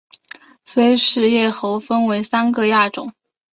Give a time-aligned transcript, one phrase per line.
[0.65, 3.13] 菲氏叶猴分成三个亚种